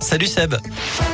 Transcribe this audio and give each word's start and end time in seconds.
Salut 0.00 0.28
Seb. 0.28 1.11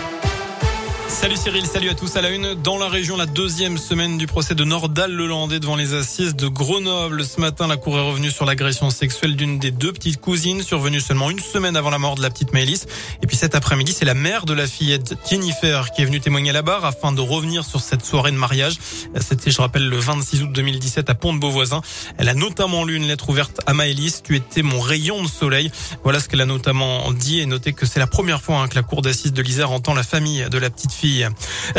Salut 1.09 1.37
Cyril, 1.37 1.67
salut 1.67 1.89
à 1.89 1.95
tous 1.95 2.17
à 2.17 2.21
la 2.21 2.29
une. 2.31 2.55
Dans 2.55 2.77
la 2.77 2.87
région, 2.87 3.17
la 3.17 3.25
deuxième 3.25 3.79
semaine 3.79 4.19
du 4.19 4.27
procès 4.27 4.55
de 4.55 4.63
Nordal 4.63 5.11
Lelandais 5.11 5.59
devant 5.59 5.75
les 5.75 5.95
assises 5.95 6.37
de 6.37 6.49
Grenoble. 6.49 7.25
Ce 7.25 7.41
matin, 7.41 7.67
la 7.67 7.79
cour 7.79 7.99
est 7.99 8.07
revenue 8.07 8.31
sur 8.31 8.45
l'agression 8.45 8.91
sexuelle 8.91 9.35
d'une 9.35 9.59
des 9.59 9.71
deux 9.71 9.93
petites 9.93 10.21
cousines, 10.21 10.63
survenue 10.63 11.01
seulement 11.01 11.31
une 11.31 11.41
semaine 11.41 11.77
avant 11.77 11.89
la 11.89 11.99
mort 11.99 12.15
de 12.15 12.23
la 12.23 12.29
petite 12.29 12.53
Maëlys. 12.53 12.87
Et 13.23 13.27
puis 13.27 13.37
cet 13.37 13.55
après-midi, 13.55 13.93
c'est 13.93 14.05
la 14.05 14.15
mère 14.15 14.45
de 14.45 14.53
la 14.53 14.67
fillette 14.67 15.15
Jennifer 15.29 15.91
qui 15.93 16.03
est 16.03 16.05
venue 16.05 16.21
témoigner 16.21 16.51
à 16.51 16.53
la 16.53 16.63
barre 16.63 16.85
afin 16.85 17.11
de 17.11 17.23
revenir 17.23 17.65
sur 17.65 17.81
cette 17.81 18.05
soirée 18.05 18.31
de 18.31 18.37
mariage. 18.37 18.77
C'était, 19.19 19.51
je 19.51 19.61
rappelle, 19.61 19.89
le 19.89 19.97
26 19.97 20.43
août 20.43 20.53
2017 20.53 21.09
à 21.09 21.15
Pont-de-Beauvoisin. 21.15 21.81
Elle 22.19 22.29
a 22.29 22.35
notamment 22.35 22.85
lu 22.85 22.97
une 22.97 23.07
lettre 23.07 23.31
ouverte 23.31 23.61
à 23.67 23.73
Maëlys. 23.73 24.23
Tu 24.23 24.37
étais 24.37 24.63
mon 24.63 24.79
rayon 24.79 25.23
de 25.23 25.29
soleil. 25.29 25.73
Voilà 26.05 26.21
ce 26.21 26.29
qu'elle 26.29 26.43
a 26.43 26.47
notamment 26.47 27.11
dit 27.13 27.41
et 27.41 27.47
noté 27.47 27.73
que 27.73 27.87
c'est 27.87 27.99
la 27.99 28.07
première 28.07 28.43
fois 28.43 28.59
hein, 28.59 28.69
que 28.69 28.75
la 28.75 28.83
cour 28.83 29.01
d'assises 29.01 29.33
de 29.33 29.43
l'Isère 29.43 29.73
entend 29.73 29.95
la 29.95 30.03
famille 30.03 30.47
de 30.51 30.59
la 30.59 30.69
petite 30.69 30.93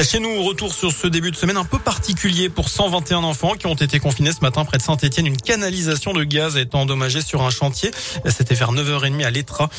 chez 0.03 0.19
nous, 0.19 0.43
retour 0.43 0.73
sur 0.73 0.91
ce 0.91 1.07
début 1.07 1.31
de 1.31 1.35
semaine 1.35 1.57
un 1.57 1.65
peu 1.65 1.79
particulier 1.79 2.49
pour 2.49 2.69
121 2.69 3.23
enfants 3.23 3.53
qui 3.55 3.67
ont 3.67 3.75
été 3.75 3.99
confinés 3.99 4.31
ce 4.31 4.41
matin 4.41 4.63
près 4.63 4.77
de 4.77 4.83
Saint-Etienne. 4.83 5.27
Une 5.27 5.37
canalisation 5.37 6.13
de 6.13 6.23
gaz 6.23 6.55
a 6.55 6.61
été 6.61 6.77
endommagée 6.77 7.21
sur 7.21 7.41
un 7.41 7.49
chantier. 7.49 7.91
C'était 8.25 8.55
vers 8.55 8.71
9h30 8.71 9.25
à 9.25 9.29
l'Etra. 9.29 9.69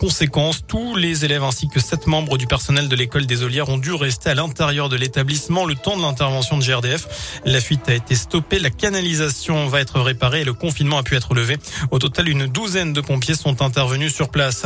Conséquence, 0.00 0.62
tous 0.66 0.96
les 0.96 1.24
élèves 1.24 1.44
ainsi 1.44 1.68
que 1.68 1.80
sept 1.80 2.06
membres 2.06 2.38
du 2.38 2.46
personnel 2.46 2.88
de 2.88 2.96
l'école 2.96 3.26
des 3.26 3.42
Olières 3.42 3.68
ont 3.68 3.78
dû 3.78 3.92
rester 3.92 4.30
à 4.30 4.34
l'intérieur 4.34 4.88
de 4.88 4.96
l'établissement 4.96 5.64
le 5.64 5.74
temps 5.74 5.96
de 5.96 6.02
l'intervention 6.02 6.58
de 6.58 6.64
GRDF. 6.64 7.40
La 7.44 7.60
fuite 7.60 7.88
a 7.88 7.94
été 7.94 8.14
stoppée, 8.14 8.58
la 8.58 8.70
canalisation 8.70 9.68
va 9.68 9.80
être 9.80 10.00
réparée 10.00 10.40
et 10.40 10.44
le 10.44 10.54
confinement 10.54 10.98
a 10.98 11.02
pu 11.02 11.14
être 11.14 11.34
levé. 11.34 11.56
Au 11.90 11.98
total, 11.98 12.28
une 12.28 12.46
douzaine 12.46 12.92
de 12.92 13.00
pompiers 13.00 13.34
sont 13.34 13.62
intervenus 13.62 14.14
sur 14.14 14.30
place. 14.30 14.64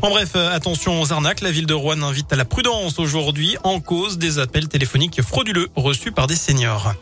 En 0.00 0.08
bref, 0.08 0.36
attention 0.36 1.00
aux 1.00 1.12
arnaques. 1.12 1.42
La 1.42 1.50
ville 1.50 1.66
de 1.66 1.74
Rouen 1.74 2.02
invite 2.02 2.32
à 2.32 2.36
la 2.36 2.44
prudence 2.44 2.98
aujourd'hui 2.98 3.56
cause 3.80 4.18
des 4.18 4.38
appels 4.38 4.68
téléphoniques 4.68 5.22
frauduleux 5.22 5.68
reçus 5.74 6.12
par 6.12 6.26
des 6.26 6.36
seniors. 6.36 6.94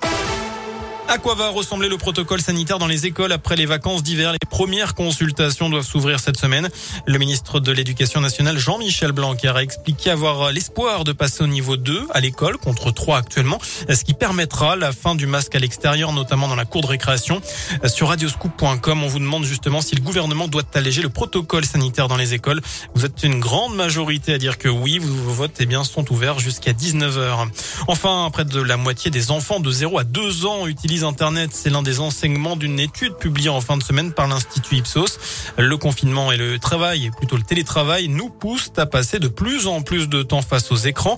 À 1.12 1.18
quoi 1.18 1.34
va 1.34 1.50
ressembler 1.50 1.90
le 1.90 1.98
protocole 1.98 2.40
sanitaire 2.40 2.78
dans 2.78 2.86
les 2.86 3.04
écoles 3.04 3.32
après 3.32 3.54
les 3.54 3.66
vacances 3.66 4.02
d'hiver? 4.02 4.32
Les 4.32 4.38
premières 4.48 4.94
consultations 4.94 5.68
doivent 5.68 5.84
s'ouvrir 5.84 6.18
cette 6.20 6.38
semaine. 6.38 6.70
Le 7.04 7.18
ministre 7.18 7.60
de 7.60 7.70
l'Éducation 7.70 8.22
nationale, 8.22 8.56
Jean-Michel 8.56 9.12
Blanquer, 9.12 9.52
a 9.54 9.62
expliqué 9.62 10.08
avoir 10.08 10.50
l'espoir 10.52 11.04
de 11.04 11.12
passer 11.12 11.44
au 11.44 11.46
niveau 11.46 11.76
2 11.76 12.06
à 12.14 12.20
l'école, 12.20 12.56
contre 12.56 12.92
3 12.92 13.18
actuellement, 13.18 13.58
ce 13.90 14.04
qui 14.04 14.14
permettra 14.14 14.74
la 14.74 14.90
fin 14.90 15.14
du 15.14 15.26
masque 15.26 15.54
à 15.54 15.58
l'extérieur, 15.58 16.14
notamment 16.14 16.48
dans 16.48 16.56
la 16.56 16.64
cour 16.64 16.80
de 16.80 16.86
récréation. 16.86 17.42
Sur 17.84 18.08
radioscoop.com, 18.08 19.04
on 19.04 19.06
vous 19.06 19.18
demande 19.18 19.44
justement 19.44 19.82
si 19.82 19.94
le 19.94 20.00
gouvernement 20.00 20.48
doit 20.48 20.62
alléger 20.72 21.02
le 21.02 21.10
protocole 21.10 21.66
sanitaire 21.66 22.08
dans 22.08 22.16
les 22.16 22.32
écoles. 22.32 22.62
Vous 22.94 23.04
êtes 23.04 23.22
une 23.22 23.38
grande 23.38 23.74
majorité 23.74 24.32
à 24.32 24.38
dire 24.38 24.56
que 24.56 24.70
oui, 24.70 24.98
vos 24.98 25.32
votes 25.32 25.56
eh 25.60 25.66
bien, 25.66 25.84
sont 25.84 26.10
ouverts 26.10 26.38
jusqu'à 26.38 26.72
19h. 26.72 27.48
Enfin, 27.86 28.30
près 28.32 28.46
de 28.46 28.62
la 28.62 28.78
moitié 28.78 29.10
des 29.10 29.30
enfants 29.30 29.60
de 29.60 29.70
0 29.70 29.98
à 29.98 30.04
2 30.04 30.46
ans 30.46 30.66
utilisent 30.66 31.01
Internet. 31.04 31.50
C'est 31.52 31.70
l'un 31.70 31.82
des 31.82 32.00
enseignements 32.00 32.56
d'une 32.56 32.80
étude 32.80 33.14
publiée 33.16 33.48
en 33.48 33.60
fin 33.60 33.76
de 33.76 33.82
semaine 33.82 34.12
par 34.12 34.26
l'Institut 34.26 34.76
Ipsos. 34.76 35.18
Le 35.58 35.76
confinement 35.76 36.32
et 36.32 36.36
le 36.36 36.58
travail, 36.58 37.10
plutôt 37.16 37.36
le 37.36 37.42
télétravail, 37.42 38.08
nous 38.08 38.30
poussent 38.30 38.72
à 38.76 38.86
passer 38.86 39.18
de 39.18 39.28
plus 39.28 39.66
en 39.66 39.82
plus 39.82 40.08
de 40.08 40.22
temps 40.22 40.42
face 40.42 40.72
aux 40.72 40.76
écrans, 40.76 41.16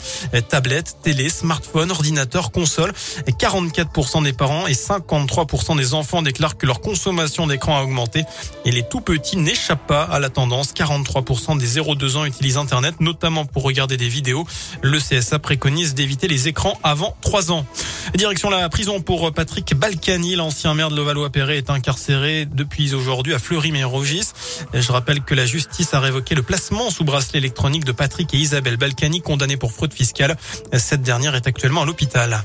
tablettes, 0.49 0.97
télé, 1.03 1.29
smartphones, 1.29 1.91
ordinateurs, 1.91 2.51
consoles. 2.51 2.93
44% 3.27 4.23
des 4.23 4.33
parents 4.33 4.67
et 4.67 4.73
53% 4.73 5.77
des 5.77 5.95
enfants 5.95 6.23
déclarent 6.23 6.57
que 6.57 6.67
leur 6.67 6.81
consommation 6.81 7.47
d'écran 7.47 7.79
a 7.79 7.83
augmenté. 7.83 8.25
Et 8.65 8.71
les 8.71 8.83
tout 8.83 9.01
petits 9.01 9.37
n'échappent 9.37 9.87
pas 9.87 10.05
à 10.05 10.19
la 10.19 10.31
tendance. 10.31 10.73
43% 10.73 11.59
des 11.59 11.81
0-2 11.81 12.17
ans 12.17 12.25
utilisent 12.25 12.57
Internet, 12.57 13.01
notamment 13.01 13.45
pour 13.45 13.63
regarder 13.63 13.97
des 13.97 14.09
vidéos. 14.09 14.47
Le 14.83 14.99
CSA 14.99 15.39
préconise 15.39 15.95
d'éviter 15.95 16.29
les 16.29 16.49
écrans 16.49 16.79
avant 16.83 17.17
3 17.21 17.53
ans. 17.53 17.67
Direction 18.15 18.51
la 18.51 18.69
prison 18.69 19.01
pour 19.01 19.33
Patrick 19.33 19.64
Balkany, 19.73 20.37
l'ancien 20.37 20.75
maire 20.75 20.91
de 20.91 20.97
Levallois-Perret, 20.97 21.57
est 21.57 21.71
incarcéré 21.71 22.45
depuis 22.45 22.95
aujourd'hui 22.95 23.33
à 23.33 23.39
Fleury-Mérogis. 23.39 24.33
Je 24.75 24.93
rappelle 24.93 25.23
que 25.23 25.35
la 25.35 25.47
justice 25.47 25.95
a 25.95 26.01
révoqué 26.01 26.35
le 26.35 26.43
placement 26.43 26.91
sous 26.91 27.05
bracelet 27.05 27.39
électronique 27.39 27.85
de 27.85 27.93
Patrick 27.93 28.35
et 28.35 28.37
Isabelle 28.37 28.77
Balkany, 28.77 29.23
condamnés 29.23 29.57
pour 29.57 29.73
fraude 29.73 29.95
fiscale. 29.95 30.37
Cette 30.75 31.03
dernière 31.03 31.35
est 31.35 31.47
actuellement 31.47 31.83
à 31.83 31.87
l'hôpital. 31.87 32.45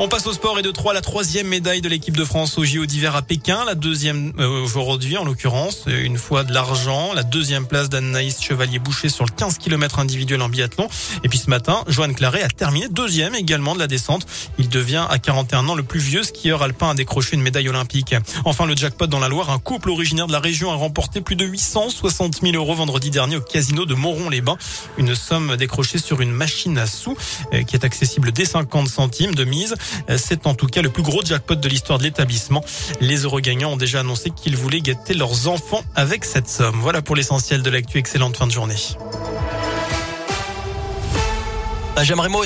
On 0.00 0.08
passe 0.08 0.26
au 0.26 0.32
sport 0.32 0.58
et 0.58 0.62
de 0.62 0.72
3 0.72 0.92
la 0.92 1.00
troisième 1.00 1.46
médaille 1.46 1.80
de 1.80 1.88
l'équipe 1.88 2.16
de 2.16 2.24
France 2.24 2.58
au 2.58 2.64
JO 2.64 2.84
d'hiver 2.84 3.14
à 3.14 3.22
Pékin, 3.22 3.64
la 3.64 3.76
deuxième 3.76 4.32
euh, 4.40 4.64
aujourd'hui 4.64 5.16
en 5.16 5.24
l'occurrence, 5.24 5.84
une 5.86 6.18
fois 6.18 6.42
de 6.42 6.52
l'argent, 6.52 7.12
la 7.14 7.22
deuxième 7.22 7.64
place 7.64 7.90
d'Anaïs 7.90 8.42
Chevalier-Boucher 8.42 9.08
sur 9.08 9.24
le 9.24 9.30
15 9.30 9.58
km 9.58 10.00
individuel 10.00 10.42
en 10.42 10.48
biathlon. 10.48 10.88
Et 11.22 11.28
puis 11.28 11.38
ce 11.38 11.48
matin, 11.48 11.84
Joanne 11.86 12.16
Claret 12.16 12.42
a 12.42 12.48
terminé 12.48 12.88
deuxième 12.88 13.36
également 13.36 13.74
de 13.74 13.78
la 13.78 13.86
descente. 13.86 14.26
Il 14.58 14.68
devient 14.68 15.06
à 15.08 15.20
41 15.20 15.68
ans 15.68 15.76
le 15.76 15.84
plus 15.84 16.00
vieux 16.00 16.24
skieur 16.24 16.62
alpin 16.62 16.90
à 16.90 16.94
décrocher 16.94 17.36
une 17.36 17.42
médaille 17.42 17.68
olympique. 17.68 18.16
Enfin 18.44 18.66
le 18.66 18.74
jackpot 18.74 19.06
dans 19.06 19.20
la 19.20 19.28
Loire, 19.28 19.50
un 19.50 19.60
couple 19.60 19.90
originaire 19.90 20.26
de 20.26 20.32
la 20.32 20.40
région 20.40 20.72
a 20.72 20.74
remporté 20.74 21.20
plus 21.20 21.36
de 21.36 21.46
860 21.46 22.40
000 22.42 22.56
euros 22.56 22.74
vendredi 22.74 23.10
dernier 23.10 23.36
au 23.36 23.40
casino 23.40 23.86
de 23.86 23.94
Moron-les-Bains. 23.94 24.58
Une 24.98 25.14
somme 25.14 25.56
décrochée 25.56 25.98
sur 25.98 26.20
une 26.20 26.32
machine 26.32 26.78
à 26.78 26.88
sous 26.88 27.16
euh, 27.52 27.62
qui 27.62 27.76
est 27.76 27.84
accessible 27.84 28.32
dès 28.32 28.44
50 28.44 28.88
centimes 28.88 29.36
de 29.36 29.44
mise. 29.44 29.76
C'est 30.16 30.46
en 30.46 30.54
tout 30.54 30.66
cas 30.66 30.82
le 30.82 30.90
plus 30.90 31.02
gros 31.02 31.24
jackpot 31.24 31.54
de 31.54 31.68
l'histoire 31.68 31.98
de 31.98 32.04
l'établissement. 32.04 32.64
Les 33.00 33.24
heureux 33.24 33.40
gagnants 33.40 33.72
ont 33.72 33.76
déjà 33.76 34.00
annoncé 34.00 34.30
qu'ils 34.30 34.56
voulaient 34.56 34.80
gâter 34.80 35.14
leurs 35.14 35.48
enfants 35.48 35.82
avec 35.94 36.24
cette 36.24 36.48
somme. 36.48 36.78
Voilà 36.80 37.02
pour 37.02 37.16
l'essentiel 37.16 37.62
de 37.62 37.70
l'actu. 37.70 37.98
Excellente 37.98 38.36
fin 38.36 38.46
de 38.46 38.52
journée. 38.52 38.76
Ah, 41.96 42.02
j'aimerais 42.02 42.28
moi 42.28 42.42